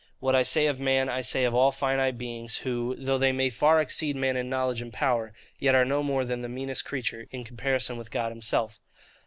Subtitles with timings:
[0.19, 3.51] What I say of man, I say of all finite beings; who, though they may
[3.51, 7.27] far exceed man in knowledge and power, yet are no more than the meanest creature,
[7.29, 8.79] in comparison with God himself.